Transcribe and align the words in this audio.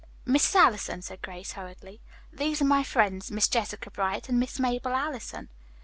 "Mrs. 0.25 0.55
Allison," 0.55 1.03
said 1.03 1.21
Grace 1.21 1.51
hurriedly, 1.51 2.01
"these 2.33 2.59
are 2.59 2.65
my 2.65 2.83
friends, 2.83 3.29
Miss 3.29 3.47
Jessica 3.47 3.91
Bright 3.91 4.29
and 4.29 4.39
Miss 4.39 4.59
Mabel 4.59 4.93
Allison." 4.95 5.47